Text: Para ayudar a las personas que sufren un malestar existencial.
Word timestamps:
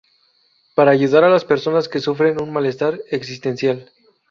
Para 0.73 0.89
ayudar 0.89 1.23
a 1.25 1.29
las 1.29 1.45
personas 1.45 1.87
que 1.87 1.99
sufren 1.99 2.41
un 2.41 2.51
malestar 2.51 2.99
existencial. 3.11 3.91